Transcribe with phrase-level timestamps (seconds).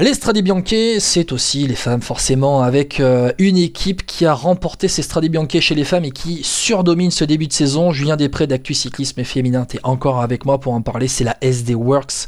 [0.00, 4.88] Les Strade Bianche, c'est aussi les femmes forcément, avec euh, une équipe qui a remporté
[4.88, 7.92] ces Strade Bianche chez les femmes et qui surdomine ce début de saison.
[7.92, 11.74] Julien Després d'Actu Cyclisme Féminin, t'es encore avec moi pour en parler, c'est la SD
[11.74, 12.26] Works.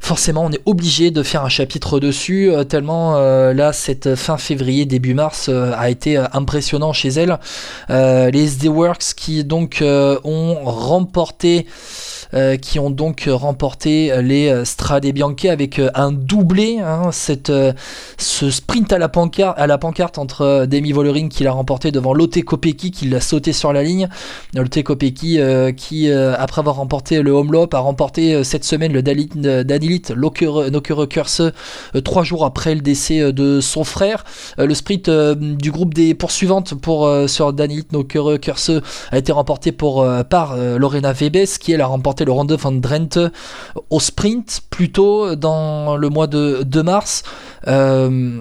[0.00, 4.38] Forcément, on est obligé de faire un chapitre dessus, euh, tellement euh, là, cette fin
[4.38, 7.38] février, début mars, a été impressionnant chez elles.
[7.88, 11.66] les SD Works qui donc ont remporté
[12.34, 12.56] euh,
[12.90, 16.78] donc remporté les euh, Strade Bianche avec euh, un doublé.
[16.78, 22.90] Hein, ce sprint à la pancarte, entre Demi Vollering qui l'a remporté devant Lotte Kopecky
[22.90, 24.08] qui l'a sauté sur la ligne.
[24.54, 25.38] Lotte Kopecky
[25.76, 29.02] qui, après avoir remporté le Homelop, a remporté cette semaine le
[29.98, 31.42] Danilit Nokere Curse
[32.04, 34.24] trois jours après le décès de son frère.
[34.58, 38.72] le sprint du groupe des poursuivantes pour, sur Danilit Nokere Curse
[39.10, 43.18] a été remporté par Lorena Vebes qui elle a remporté le Ronde van Drenthe
[43.88, 47.22] au sprint, plutôt dans le mois de, mars.
[47.66, 48.40] Euh,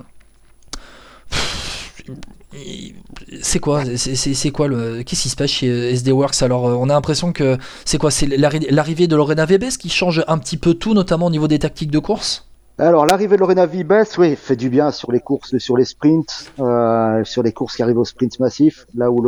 [3.41, 3.83] c'est quoi?
[3.95, 6.41] C'est quoi le qu'est-ce qui se passe chez SD Works?
[6.41, 8.11] Alors euh, on a l'impression que c'est quoi?
[8.11, 11.59] C'est l'arrivée de Lorena Vibes qui change un petit peu tout notamment au niveau des
[11.59, 12.47] tactiques de course?
[12.77, 16.51] Alors l'arrivée de Lorena Vibes oui fait du bien sur les courses sur les sprints
[16.59, 19.23] euh, sur les courses qui arrivent au sprint massif là où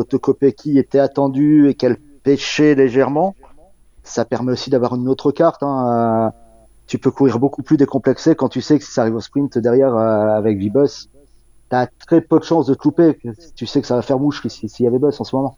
[0.57, 3.35] qui était attendu et qu'elle pêchait légèrement
[4.03, 5.63] ça permet aussi d'avoir une autre carte.
[5.63, 6.31] Hein.
[6.33, 6.37] Euh,
[6.87, 9.95] tu peux courir beaucoup plus décomplexé quand tu sais que ça arrive au sprint derrière
[9.95, 11.09] avec V-Bus,
[11.71, 13.17] tu as très peu de chances de te louper.
[13.55, 15.57] Tu sais que ça va faire mouche s'il y avait Bus en ce moment.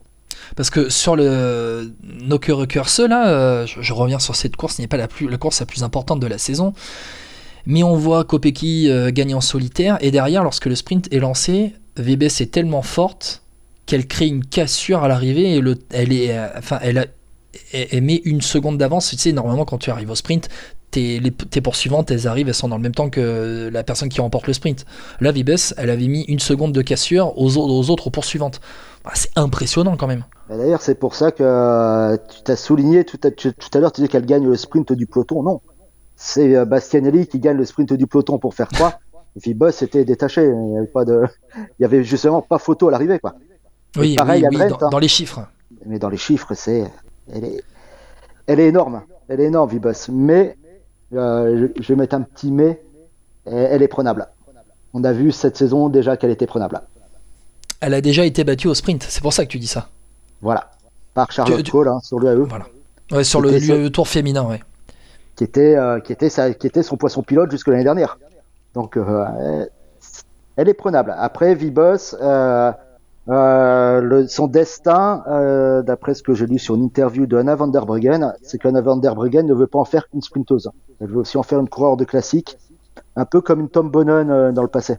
[0.55, 4.87] Parce que sur le Knocker Curse, là, euh, je, reviens sur cette course, ce n'est
[4.87, 6.73] pas la, plus, la course la plus importante de la saison.
[7.65, 12.41] Mais on voit Kopecky gagner en solitaire, et derrière, lorsque le sprint est lancé, VBS
[12.41, 13.41] est tellement forte
[13.85, 17.05] qu'elle crée une cassure à l'arrivée, et le, elle, est, enfin, elle a
[17.73, 19.09] et, met une seconde d'avance.
[19.09, 20.49] Tu sais, normalement, quand tu arrives au sprint,
[20.93, 24.21] tes, tes poursuivantes, elles arrivent, elles sont dans le même temps que la personne qui
[24.21, 24.85] remporte le sprint.
[25.19, 28.61] Là, Vibes, elle avait mis une seconde de cassure aux, aux autres poursuivantes.
[29.03, 30.23] Bah, c'est impressionnant quand même.
[30.47, 33.91] Bah, d'ailleurs, c'est pour ça que euh, tu t'as souligné tout à, tout à l'heure,
[33.91, 35.43] tu disais qu'elle gagne le sprint du peloton.
[35.43, 35.61] Non,
[36.15, 38.99] c'est euh, Bastianelli qui gagne le sprint du peloton pour faire quoi
[39.35, 40.43] Vibes était détaché.
[40.43, 41.23] Il n'y avait, pas de...
[41.79, 43.19] Il y avait justement pas photo à l'arrivée.
[43.19, 43.33] quoi.
[43.97, 44.89] Oui, pareil, oui, dans, hein.
[44.91, 45.41] dans, les chiffres.
[45.85, 46.83] Mais dans les chiffres, c'est
[47.31, 47.63] elle est,
[48.47, 49.01] elle est énorme.
[49.27, 50.09] Elle est énorme, Vibus.
[50.09, 50.57] Mais,
[51.13, 52.81] euh, je, vais mettre un petit mais,
[53.45, 54.27] elle, est prenable.
[54.93, 56.81] On a vu cette saison déjà qu'elle était prenable.
[57.81, 59.89] Elle a déjà été battue au sprint, c'est pour ça que tu dis ça.
[60.41, 60.71] Voilà.
[61.13, 62.45] Par Charlotte Cole hein, sur l'UAE.
[62.47, 62.65] Voilà.
[63.11, 64.61] Ouais, sur le, tour féminin, ouais.
[65.35, 68.17] Qui était, euh, qui, était qui était son poisson pilote jusque l'année dernière.
[68.73, 69.65] Donc, euh,
[70.55, 71.13] elle est prenable.
[71.17, 72.71] Après, Vibos, euh,
[73.27, 77.67] le, son destin, euh, d'après ce que j'ai lu sur une interview de Anna van
[77.67, 80.69] der Breggen, c'est qu'Anna van der Breggen ne veut pas en faire qu'une sprinteuse.
[80.99, 82.57] Elle veut aussi en faire une coureur de classique,
[83.15, 84.95] un peu comme une Tom Bonnen euh, dans le passé.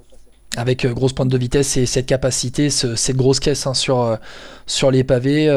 [0.56, 4.16] Avec grosse pointe de vitesse et cette capacité, cette grosse caisse hein, sur,
[4.66, 5.48] sur les pavés.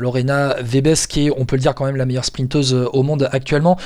[0.00, 3.28] Lorena Vebes, qui est, on peut le dire, quand même la meilleure sprinteuse au monde
[3.30, 3.76] actuellement.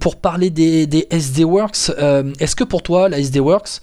[0.00, 1.92] pour parler des SD Works,
[2.38, 3.80] est-ce que pour toi, la SD Works,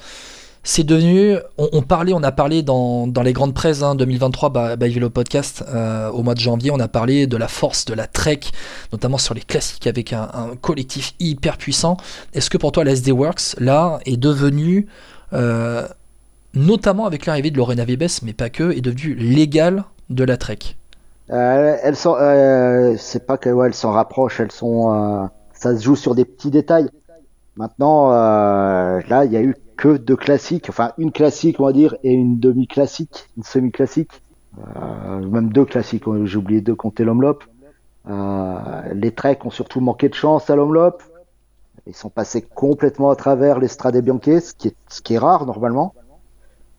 [0.63, 5.09] c'est devenu, on, parlait, on a parlé dans, les grandes presses 2023, hein, bah, bah,
[5.11, 8.41] podcast euh, au mois de janvier, on a parlé de la force de la Trek,
[8.91, 10.29] notamment sur les classiques avec un,
[10.61, 11.97] collectif hyper puissant.
[12.33, 14.87] Est-ce que pour toi la SD Works là est devenue,
[15.33, 15.87] euh,
[16.53, 20.59] notamment avec l'arrivée de Lorena Vebes, mais pas que, est devenue légale de la Trek?
[21.31, 22.15] Euh, Elles sont,
[22.99, 26.87] c'est pas qu'elles s'en rapprochent, elles sont, ça se joue sur des petits détails.
[27.57, 31.95] Maintenant, là, il y a eu que deux classiques, enfin une classique on va dire
[32.03, 34.21] et une demi-classique, une semi-classique,
[34.59, 37.43] euh, même deux classiques, j'ai oublié de compter l'Omlope.
[38.07, 41.01] Euh, les treks ont surtout manqué de chance à l'Omlope.
[41.87, 45.17] Ils sont passés complètement à travers les Strade Bianche, ce qui est, ce qui est
[45.17, 45.93] rare normalement.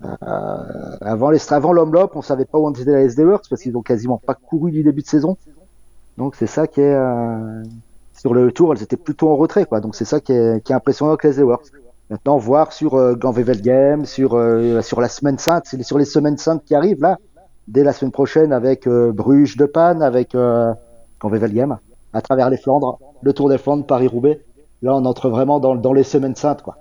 [0.05, 3.63] Euh, avant les avant l'Omlope, on savait pas où on était les SD Works parce
[3.63, 5.37] qu'ils ont quasiment pas couru du début de saison.
[6.19, 7.63] Donc c'est ça qui est euh,
[8.23, 9.81] sur le tour, elles étaient plutôt en retrait quoi.
[9.81, 11.73] Donc c'est ça qui est, qui est impressionnant avec les Works.
[12.09, 16.63] Maintenant, voir sur euh, Game, sur, euh, sur la semaine sainte, sur les semaines saintes
[16.65, 17.19] qui arrivent là,
[17.67, 20.73] dès la semaine prochaine avec euh, Bruges de Panne, avec euh,
[21.25, 21.79] Game,
[22.13, 24.41] à travers les Flandres, le Tour des Flandres, Paris-Roubaix.
[24.83, 26.77] Là, on entre vraiment dans, dans les semaines saintes, quoi.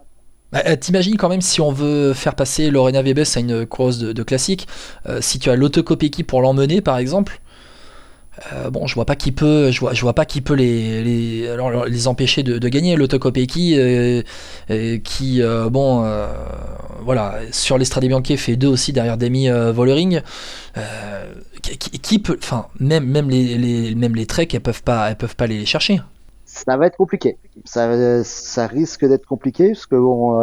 [0.52, 4.24] Bah, t'imagines quand même si on veut faire passer Lorena Vebes à une course de,
[4.24, 4.68] classique,
[5.22, 7.40] si tu as l'autocopéki pour l'emmener par exemple,
[8.54, 11.04] euh, bon, je vois pas qui peut, je vois, je vois pas qui peut les,
[11.04, 12.96] les, empêcher de, gagner.
[12.96, 14.22] L'autocopéki, euh,
[14.70, 16.06] euh, qui, bon,
[17.02, 20.22] voilà, sur l'Estrade Bianche fait deux aussi derrière Demi Vollering.
[21.62, 25.36] Qui, peut, enfin, même, même les, les, même les treks, elles peuvent pas, elles peuvent
[25.36, 26.02] pas les chercher.
[26.46, 27.38] ça va être compliqué.
[27.66, 30.42] Ça, ça risque d'être compliqué parce que bon,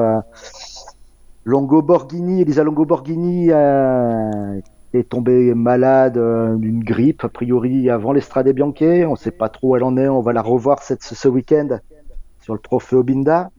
[1.44, 3.50] Longo Borghini, Elisa Longo Borghini
[4.94, 8.80] est tombée malade euh, d'une grippe a priori avant l'Estrade Bianche.
[8.80, 10.08] On ne sait pas trop où elle en est.
[10.08, 11.78] On va la revoir cette, ce week-end
[12.40, 13.50] sur le trophée Obinda.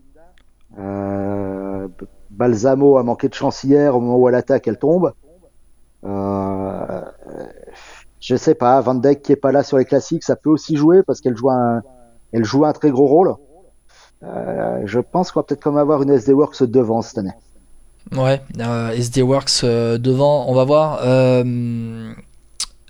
[0.78, 1.88] Euh,
[2.30, 5.14] Balsamo a manqué de chance hier au moment où elle attaque, elle tombe.
[6.06, 7.02] Euh,
[8.20, 10.76] je sais pas, Van Dijk qui est pas là sur les classiques, ça peut aussi
[10.76, 11.82] jouer parce qu'elle joue un,
[12.32, 13.36] elle joue un très gros rôle.
[14.24, 17.34] Euh, je pense qu'on va peut-être comme avoir une SD Works devant cette année.
[18.16, 21.00] Ouais, euh, SD Works euh, devant, on va voir.
[21.04, 22.12] Euh,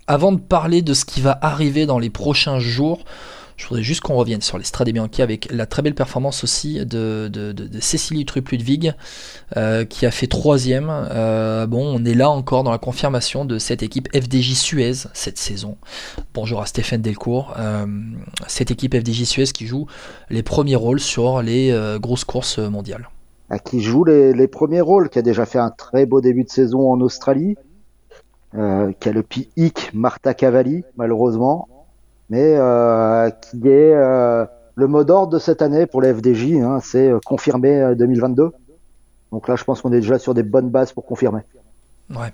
[0.08, 3.04] avant de parler de ce qui va arriver dans les prochains jours,
[3.58, 6.86] je voudrais juste qu'on revienne sur les Strade Bianchi avec la très belle performance aussi
[6.86, 8.94] de, de, de, Cécilie Trup-Ludwig
[9.58, 10.88] euh, qui a fait troisième.
[11.68, 15.78] Bon, on est là encore dans la confirmation de cette équipe FDJ Suez cette saison.
[16.34, 17.54] Bonjour à Stéphane Delcourt.
[18.48, 19.88] Cette équipe FDJ Suez qui joue
[20.30, 23.10] les premiers rôles sur les grosses courses mondiales.
[23.64, 26.92] Qui joue les, premiers rôles, qui a déjà fait un très beau début de saison
[26.92, 27.56] en Australie,
[28.56, 31.68] euh, qui a le pic Marta Cavalli, malheureusement
[32.30, 36.80] mais euh, qui est euh, le mot d'ordre de cette année pour les FDJ, hein,
[36.82, 38.52] c'est confirmer 2022.
[39.32, 41.42] Donc là, je pense qu'on est déjà sur des bonnes bases pour confirmer.
[42.12, 42.32] Ouais.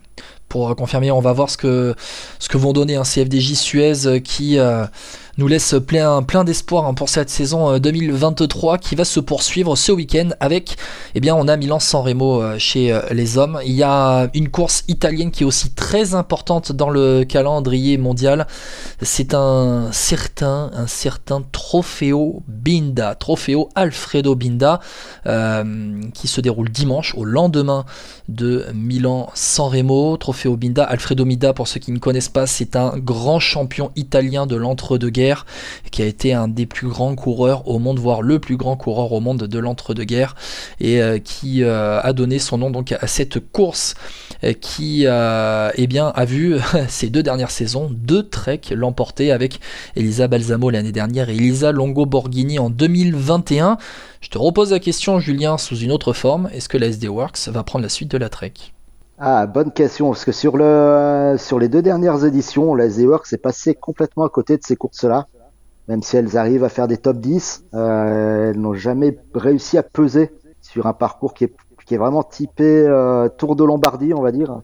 [0.49, 1.95] Pour confirmer, on va voir ce que,
[2.53, 4.57] vont donner un hein, CFDJ Suez qui
[5.37, 10.29] nous laisse plein, d'espoir hein, pour cette saison 2023 qui va se poursuivre ce week-end
[10.39, 10.77] avec,
[11.13, 13.59] eh bien, on a Milan-San Remo chez les hommes.
[13.65, 18.47] Il y a une course italienne qui est aussi très importante dans le calendrier mondial.
[19.01, 20.71] C'est un certain,
[21.51, 24.79] Trofeo Binda, Trofeo Alfredo Binda,
[25.25, 27.85] euh, qui se déroule dimanche au lendemain
[28.29, 30.17] de Milan-San Remo.
[30.17, 34.47] Trofeo Binda, Alfredo Binda, pour ceux qui ne connaissent pas, c'est un grand champion italien
[34.47, 35.24] de l'entre-deux-guerres
[35.91, 39.11] qui a été un des plus grands coureurs au monde, voire le plus grand coureur
[39.11, 40.35] au monde de l'entre-deux-guerres,
[40.79, 43.95] et euh, qui euh, a donné son nom donc à cette course
[44.43, 46.57] euh, qui eh a vu
[46.87, 49.59] ces deux dernières saisons deux treks l'emporter avec
[49.95, 53.77] Elisa Balsamo l'année dernière et Elisa Longo Borghini en 2021.
[54.21, 56.49] Je te repose la question, Julien, sous une autre forme.
[56.53, 58.53] Est-ce que la SD Works va prendre la suite de la Trek?
[59.17, 63.37] Ah, bonne question, parce que sur, le, sur les deux dernières éditions, la Z-Works est
[63.37, 65.27] passée complètement à côté de ces courses-là.
[65.87, 69.83] Même si elles arrivent à faire des top 10, euh, elles n'ont jamais réussi à
[69.83, 70.31] peser
[70.61, 74.31] sur un parcours qui est, qui est vraiment typé euh, Tour de Lombardie, on va
[74.31, 74.61] dire.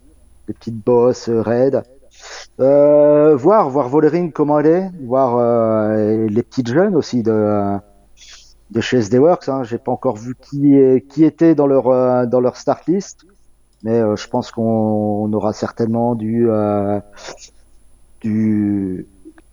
[0.47, 1.83] Des petites bosses, euh, raides.
[2.59, 7.77] Euh, voir, voir Volering comment elle est, voir euh, les petites jeunes aussi de,
[8.71, 9.49] de chez SD Works.
[9.49, 9.63] Hein.
[9.63, 10.75] J'ai pas encore vu qui,
[11.09, 13.25] qui était dans leur, euh, dans leur start list
[13.83, 16.99] mais euh, je pense qu'on aura certainement du euh,
[18.21, 19.07] du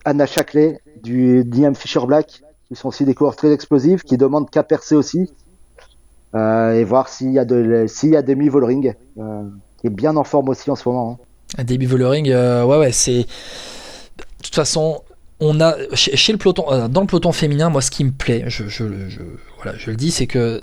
[0.04, 4.50] Anna Shackley, du Liam Fisher Black, qui sont aussi des coureurs très explosifs, qui demandent
[4.50, 5.30] qu'à percer aussi,
[6.34, 9.42] euh, et voir s'il y a de s'il y a Demi Vollering, euh,
[9.80, 11.18] qui est bien en forme aussi en ce moment.
[11.58, 11.64] Hein.
[11.64, 15.02] Demi Vollering, ouais ouais, c'est de toute façon.
[15.40, 18.84] On a le peloton, dans le peloton féminin, moi, ce qui me plaît, je, je
[18.84, 20.60] le dis, c'est que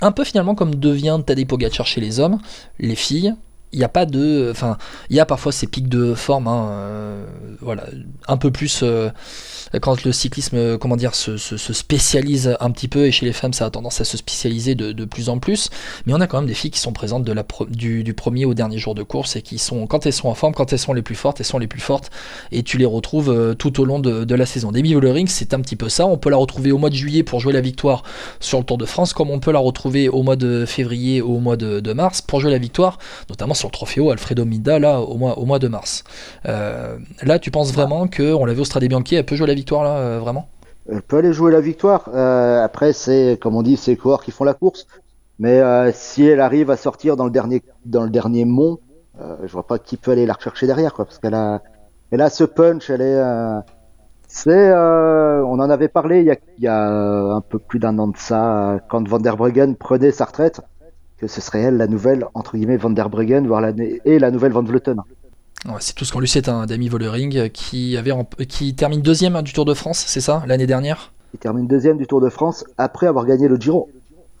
[0.00, 2.38] un peu finalement comme devient Tadej Pogacar chez les hommes,
[2.78, 3.34] les filles,
[3.74, 4.48] il n'y a pas de.
[4.50, 4.78] Enfin,
[5.10, 7.26] il y a parfois ces pics de forme, hein, euh,
[7.60, 7.84] voilà,
[8.28, 9.10] un peu plus euh,
[9.80, 13.26] quand le cyclisme, euh, comment dire, se, se, se, spécialise un petit peu, et chez
[13.26, 15.70] les femmes, ça a tendance à se spécialiser de, plus en plus.
[16.06, 18.54] Mais on a quand même des filles qui sont présentes de la du, premier au
[18.54, 20.92] dernier jour de course et qui sont, quand elles sont en forme, quand elles sont
[20.92, 22.10] les plus fortes, elles sont les plus fortes,
[22.52, 24.70] et tu les retrouves tout au long de, de la saison.
[24.70, 26.06] Demi Vollering, c'est un petit peu ça.
[26.06, 28.04] On peut la retrouver au mois de juillet pour jouer la victoire
[28.38, 31.36] sur le Tour de France, comme on peut la retrouver au mois de février ou
[31.36, 34.44] au mois de, de mars pour jouer la victoire, notamment sur sur le Trofeo Alfredo
[34.44, 36.04] Mida là au mois, au mois de mars.
[36.46, 39.46] Euh, là, tu penses vraiment que on l'a vu au Strade Bianchi, elle peut jouer
[39.46, 40.48] la victoire là, euh, vraiment?
[40.90, 42.10] Elle peut aller jouer la victoire.
[42.14, 44.86] Euh, après, c'est comme on dit, c'est les coureurs qui font la course.
[45.38, 45.60] Mais
[45.92, 48.78] si elle arrive à sortir dans le dernier dans le dernier mont,
[49.18, 51.60] je vois pas qui peut aller la rechercher derrière, quoi, parce qu'elle a
[52.12, 53.20] elle a ce punch, elle est
[54.28, 57.98] c'est, on en avait parlé il y a, il y a un peu plus d'un
[57.98, 60.60] an de ça, quand Van der Breggen prenait sa retraite
[61.24, 63.72] que ce serait elle la nouvelle, entre guillemets, Van der Breggen, voire la,
[64.04, 65.00] et la nouvelle Van Vleuten.
[65.64, 68.12] Ouais, c'est tout ce qu'on lui sait, un Demi Vollering qui, avait,
[68.46, 71.12] qui termine deuxième du Tour de France, c'est ça, l'année dernière?
[71.32, 73.88] Il termine deuxième du Tour de France après avoir gagné le Giro.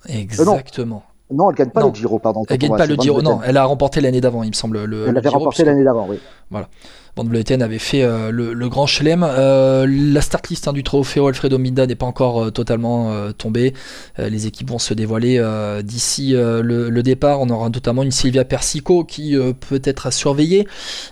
[0.06, 1.02] Exactement.
[1.30, 1.50] Euh, non.
[1.50, 2.44] elle gagne pas le Giro, pardon.
[2.50, 4.84] Elle gagne pas le Giro, non, elle a remporté l'année d'avant, il me semble.
[4.84, 6.18] Le, elle l'avait remporté l'année d'avant, oui.
[6.50, 6.68] Voilà.
[7.16, 9.22] Van Vleuten avait fait euh, le, grand chelem.
[9.22, 13.72] Euh, la start list hein, du trophée Alfredo Minda n'est pas encore totalement tombée.
[14.18, 15.40] les équipes vont se dévoiler
[15.82, 17.40] d'ici le, départ.
[17.40, 19.36] On aura notamment une Silvia Persico qui
[19.68, 20.66] peut être à surveiller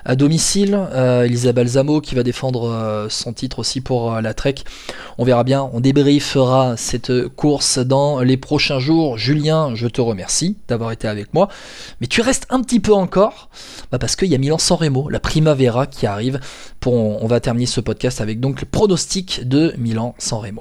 [0.05, 0.79] à domicile.
[0.95, 4.57] Elisa Balsamo qui va défendre son titre aussi pour la Trek.
[5.19, 5.71] On verra bien.
[5.73, 9.19] On débriefera cette course dans les prochains jours.
[9.19, 11.49] Julien, je te remercie d'avoir été avec moi.
[12.01, 13.51] Mais tu restes un petit peu encore
[13.91, 16.41] bah, parce qu'il y a Milan-San Remo, la Primavera qui arrive.
[16.87, 20.61] On va terminer ce podcast avec donc le pronostic de Milan-San Remo.